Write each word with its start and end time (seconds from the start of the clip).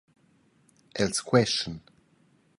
Els 1.05 1.21
queschan. 1.29 1.79